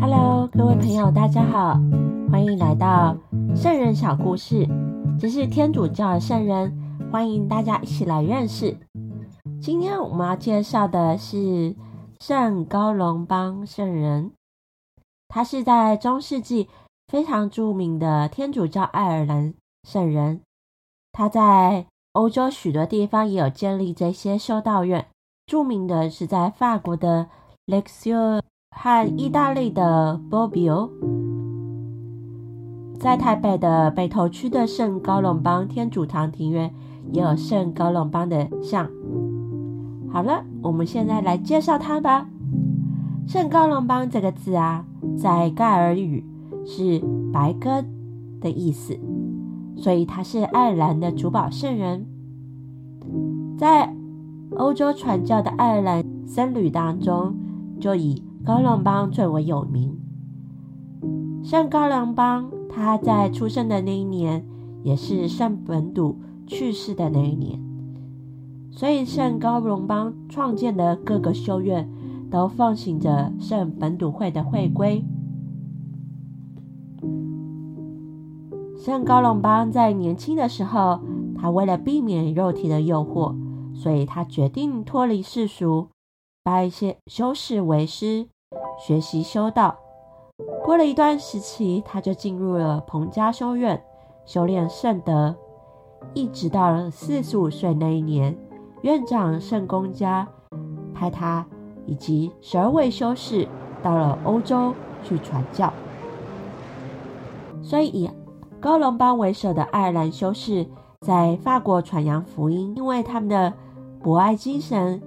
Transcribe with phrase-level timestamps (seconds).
[0.00, 1.78] Hello，各位朋友，大家好，
[2.32, 3.14] 欢迎来到
[3.54, 4.66] 圣人小故事。
[5.20, 6.74] 这是天主教的圣人，
[7.12, 8.74] 欢迎大家一起来认识。
[9.60, 11.76] 今天我们要介绍的是
[12.18, 14.32] 圣高隆邦圣人，
[15.28, 16.70] 他是在中世纪
[17.08, 19.52] 非常著名的天主教爱尔兰
[19.86, 20.40] 圣人。
[21.12, 25.06] 他在欧洲许多地方也有建立这些修道院，
[25.44, 27.28] 著名的是在法国的
[27.66, 28.40] Lexio。
[28.70, 30.90] 和意大利的 Bobbio，
[32.98, 36.72] 在台北的北投区的圣高隆邦天主堂庭院
[37.12, 38.88] 也有圣高隆邦的像。
[40.10, 42.28] 好了，我们现在来介绍它吧。
[43.26, 44.84] 圣高隆邦这个字啊，
[45.18, 46.24] 在盖尔语
[46.64, 47.84] 是白鸽
[48.40, 48.98] 的意思，
[49.76, 52.06] 所以他是爱尔兰的主保圣人。
[53.58, 53.94] 在
[54.56, 57.34] 欧洲传教的爱尔兰僧侣当中，
[57.78, 59.98] 就以高隆邦最为有名。
[61.42, 64.44] 圣高隆邦他在出生的那一年，
[64.82, 67.60] 也是圣本笃去世的那一年，
[68.70, 71.88] 所以圣高隆邦创建的各个修院
[72.30, 75.04] 都奉行着圣本笃会的会规。
[78.78, 81.00] 圣高隆邦在年轻的时候，
[81.36, 83.36] 他为了避免肉体的诱惑，
[83.74, 85.88] 所以他决定脱离世俗。
[86.50, 88.26] 拜一些修士为师，
[88.76, 89.76] 学习修道。
[90.64, 93.80] 过了一段时期，他就进入了彭家修院
[94.24, 95.36] 修炼圣德，
[96.12, 98.36] 一直到了四十五岁那一年，
[98.82, 100.26] 院长圣公家
[100.92, 101.46] 派他
[101.86, 103.46] 以及十二位修士
[103.80, 105.72] 到了欧洲去传教。
[107.62, 108.10] 所以，以
[108.58, 110.66] 高隆邦为首的爱尔兰修士
[111.00, 113.52] 在法国传扬福音，因为他们的
[114.02, 115.00] 博爱精神。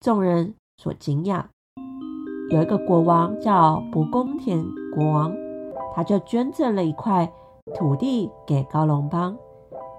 [0.00, 1.46] 众人所敬仰，
[2.48, 4.64] 有一个国王叫不公田
[4.94, 5.36] 国王，
[5.94, 7.30] 他就捐赠了一块
[7.74, 9.36] 土地给高隆邦，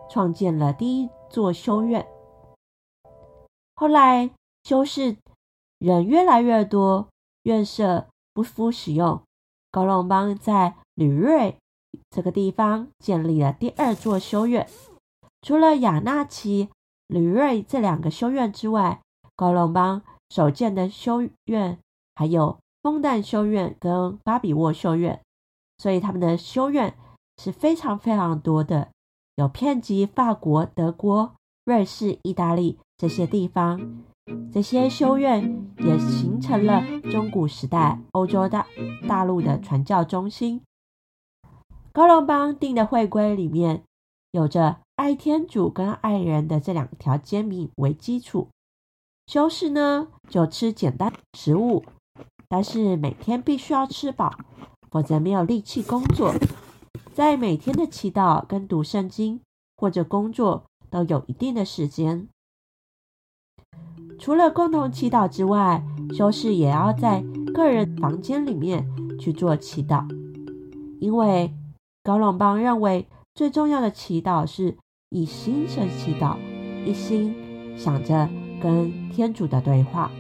[0.10, 2.08] 创建了第一座修院。
[3.76, 4.32] 后来
[4.64, 5.18] 修士
[5.78, 7.10] 人越来越多，
[7.44, 9.22] 院舍不敷使用，
[9.70, 11.58] 高隆邦在吕瑞
[12.10, 14.68] 这个地方建立了第二座修院。
[15.44, 16.70] 除了雅纳奇、
[17.06, 19.00] 吕瑞这两个修院之外，
[19.36, 21.78] 高隆邦首建的修院
[22.16, 25.20] 还有枫丹修院跟巴比沃修院，
[25.78, 26.96] 所以他们的修院
[27.38, 28.92] 是非常非常多的，
[29.36, 31.34] 有遍及法国、德国、
[31.66, 34.06] 瑞士、意大利这些地方。
[34.54, 36.82] 这些修院也形成了
[37.12, 38.66] 中古时代欧洲大
[39.10, 40.62] 大陆的传教中心。
[41.92, 43.84] 高隆邦定的会规里面
[44.32, 48.48] 有着爱天主跟爱人的这两条诫命为基础。
[49.32, 51.86] 修士呢，就吃简单食物，
[52.50, 54.38] 但是每天必须要吃饱，
[54.90, 56.34] 否则没有力气工作。
[57.14, 59.40] 在每天的祈祷跟读圣经
[59.78, 62.28] 或者工作都有一定的时间。
[64.20, 65.82] 除了共同祈祷之外，
[66.14, 68.86] 修士也要在个人房间里面
[69.18, 70.06] 去做祈祷，
[71.00, 71.54] 因为
[72.04, 74.76] 高隆邦认为最重要的祈祷是
[75.08, 76.36] 以心神祈祷，
[76.86, 77.34] 一心
[77.78, 78.41] 想着。
[78.62, 80.12] 跟天主的对话。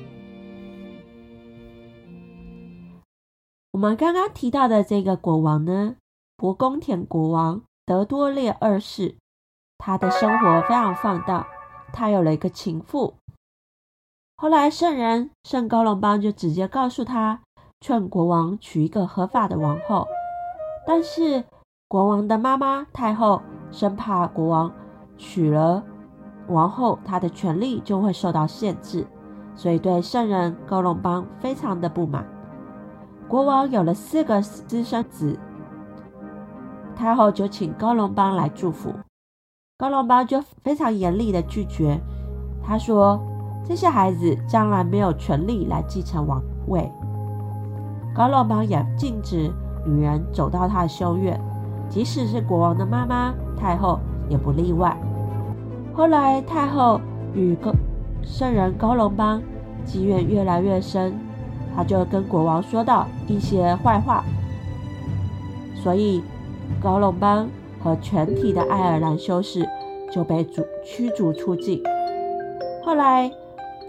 [3.72, 5.96] 我们刚刚提到的这个国王呢，
[6.36, 9.16] 博宫田国王德多列二世，
[9.78, 11.48] 他的生活非常放荡，
[11.94, 13.16] 他有了一个情妇。
[14.36, 17.42] 后来圣人圣高隆邦就直接告诉他，
[17.80, 20.08] 劝国王娶一个合法的王后。
[20.86, 21.44] 但是
[21.88, 23.42] 国王的妈妈太后
[23.72, 24.74] 生怕国王
[25.18, 25.84] 娶了。
[26.48, 29.06] 王后她的权力就会受到限制，
[29.56, 32.26] 所以对圣人高隆邦非常的不满。
[33.28, 35.40] 国王有了四个私生子，
[36.96, 38.94] 太后就请高隆邦来祝福。
[39.78, 42.00] 高隆邦就非常严厉的拒绝，
[42.64, 43.20] 他说
[43.66, 46.92] 这些孩子将来没有权利来继承王位。
[48.14, 49.50] 高隆邦也禁止
[49.86, 51.40] 女人走到他的修院，
[51.88, 54.96] 即使是国王的妈妈太后也不例外。
[55.94, 57.00] 后来，太后
[57.34, 57.72] 与高
[58.24, 59.42] 圣人高隆邦
[59.84, 61.14] 积怨越来越深，
[61.76, 64.24] 他就跟国王说到一些坏话，
[65.76, 66.24] 所以
[66.82, 67.48] 高隆邦
[67.84, 69.68] 和全体的爱尔兰修士
[70.12, 71.84] 就被逐驱逐出境。
[72.84, 73.32] 后来，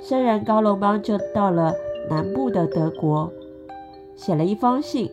[0.03, 1.73] 圣人高隆邦就到了
[2.11, 3.31] 南部的德国，
[4.17, 5.11] 写了一封信，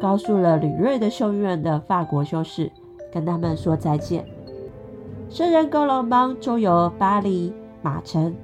[0.00, 2.72] 告诉了吕瑞的修院的法国修士，
[3.12, 4.24] 跟他们说再见。
[5.32, 7.50] 圣人高隆邦周游巴黎、
[7.80, 8.36] 马城，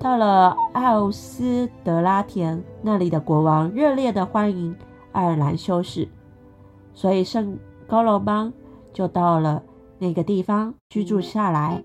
[0.00, 4.76] 到了奥斯德拉田那里的国王热烈的欢迎
[5.12, 6.08] 爱尔兰修士，
[6.92, 8.52] 所以圣高隆邦
[8.92, 9.62] 就到了
[10.00, 11.84] 那个地方居住下来，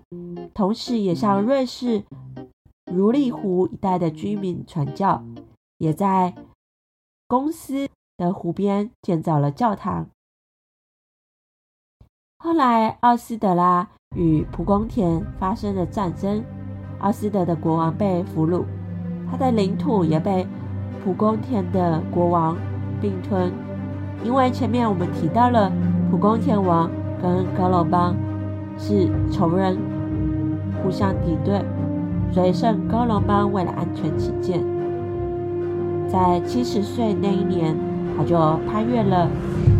[0.52, 2.02] 同时也向瑞士
[2.90, 5.22] 如利湖一带的居民传教，
[5.78, 6.34] 也在
[7.28, 10.08] 公司的湖边建造了教堂。
[12.38, 16.42] 后来，奥斯德拉与蒲公田发生了战争，
[16.98, 18.64] 奥斯德的国王被俘虏，
[19.30, 20.44] 他的领土也被
[21.04, 22.56] 蒲公田的国王
[23.00, 23.52] 并吞。
[24.24, 25.70] 因为前面我们提到了
[26.10, 26.90] 蒲公田王
[27.22, 28.16] 跟高隆邦
[28.76, 29.78] 是仇人，
[30.82, 31.62] 互相敌对，
[32.32, 34.60] 所以圣高隆邦为了安全起见，
[36.08, 37.76] 在七十岁那一年，
[38.16, 38.36] 他就
[38.66, 39.30] 攀越了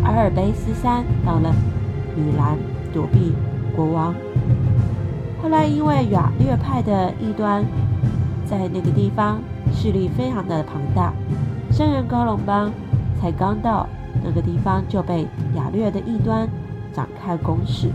[0.04, 1.52] 阿尔卑斯山，到了。
[2.16, 2.58] 米兰
[2.92, 3.32] 躲避
[3.76, 4.14] 国王，
[5.42, 7.64] 后来因为雅略派的异端
[8.46, 9.40] 在那个地方
[9.72, 11.12] 势力非常的庞大，
[11.70, 12.72] 圣人高隆邦
[13.20, 13.86] 才刚到
[14.22, 16.48] 那个地方就被雅略的异端
[16.92, 17.90] 展开攻势。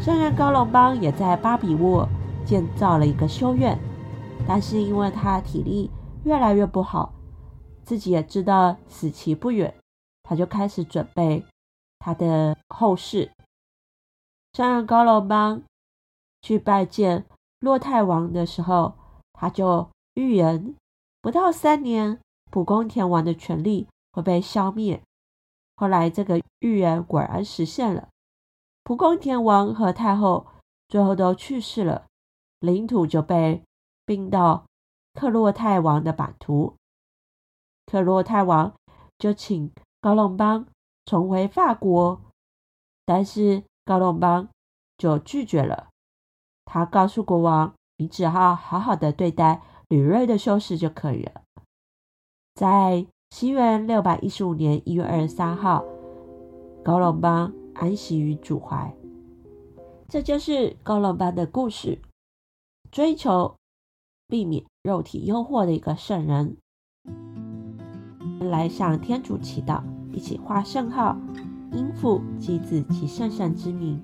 [0.00, 2.08] 圣人高隆邦也在巴比沃
[2.44, 3.78] 建造了一个修院，
[4.46, 5.90] 但是因为他体力
[6.24, 7.12] 越来越不好，
[7.84, 9.72] 自己也知道死期不远。
[10.24, 11.44] 他就开始准备
[12.04, 13.30] 他的后事。
[14.52, 15.62] 圣人高隆邦
[16.42, 17.24] 去拜见
[17.60, 18.94] 洛泰王的时候，
[19.32, 20.74] 他就预言
[21.20, 22.18] 不到三年，
[22.50, 25.00] 蒲公田王的权力会被消灭。
[25.76, 28.08] 后来这个预言果然实现了，
[28.82, 30.48] 蒲公田王和太后
[30.88, 32.06] 最后都去世了，
[32.58, 33.62] 领土就被
[34.04, 34.66] 并到
[35.14, 36.74] 克洛泰王的版图。
[37.86, 38.74] 克洛泰王
[39.16, 39.72] 就请。
[40.02, 40.66] 高隆邦
[41.04, 42.20] 重回法国，
[43.04, 44.48] 但是高隆邦
[44.96, 45.88] 就拒绝了。
[46.64, 51.42] 他告诉国王：“你只好好好的对待吕瑞的修士就可以了。”
[52.54, 55.84] 在西元六百一十五年一月二十三号，
[56.84, 58.94] 高隆邦安息于主怀。
[60.08, 62.00] 这就是高隆邦的故事，
[62.90, 63.56] 追求
[64.28, 66.56] 避免肉体诱惑的一个圣人。
[68.40, 69.82] 来向天主祈祷，
[70.12, 71.16] 一起画圣号，
[71.72, 74.00] 应父及子及圣神之名。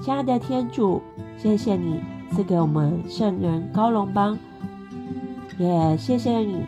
[0.00, 1.02] 亲爱的天主，
[1.36, 2.00] 谢谢你
[2.30, 4.38] 赐给我们圣人高隆邦，
[5.58, 6.62] 也谢谢你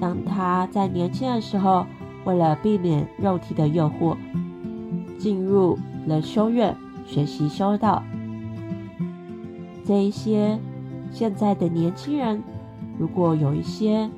[0.00, 1.84] 让他在年轻的时候，
[2.24, 4.16] 为了避免肉体的诱惑，
[5.18, 6.76] 进入了修院
[7.06, 8.02] 学习修道。
[9.84, 10.58] 这一些
[11.10, 12.42] 现在的年轻人，
[12.98, 14.08] 如果有一些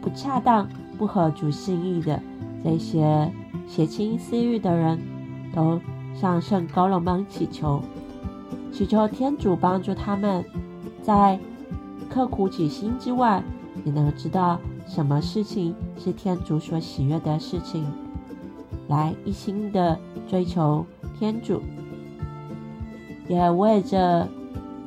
[0.00, 0.66] 不恰当，
[0.98, 2.20] 不合主心意的
[2.64, 3.30] 这些
[3.66, 4.98] 邪情私欲的人，
[5.54, 5.80] 都
[6.14, 7.80] 向圣高隆邦祈求，
[8.72, 10.44] 祈求天主帮助他们，
[11.02, 11.38] 在
[12.08, 13.42] 刻苦己心之外，
[13.84, 17.84] 也能知道什么事情是天主所喜悦的事情，
[18.88, 19.98] 来一心的
[20.28, 20.86] 追求
[21.18, 21.60] 天主，
[23.28, 24.28] 也为着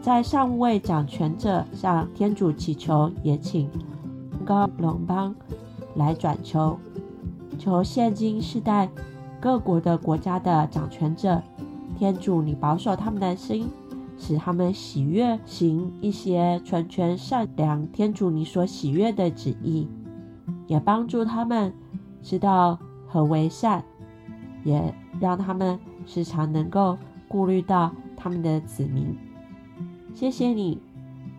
[0.01, 3.69] 在上位掌权者向天主祈求，也请
[4.45, 5.35] 高隆邦。
[5.97, 6.77] 来转求，
[7.65, 8.87] 求现今世代
[9.41, 11.41] 各国的国家的掌权者，
[11.97, 13.67] 天主你保守他们的心，
[14.19, 19.87] 使他们喜悦行一些纯全善良天主你所喜悦的旨意，
[20.67, 21.73] 也帮助他们
[22.21, 23.83] 知道何为善，
[24.63, 26.95] 也让他们时常能够
[27.27, 29.17] 顾虑到他们的子民。
[30.13, 30.79] 谢谢你，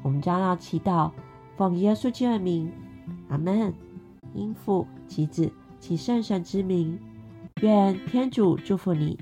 [0.03, 1.13] 我们将要祈祷，
[1.57, 2.73] 奉耶稣基督的名，
[3.29, 3.73] 阿门。
[4.35, 5.51] 因父及子
[5.87, 6.99] 及圣神之名，
[7.61, 9.17] 愿天主祝福你。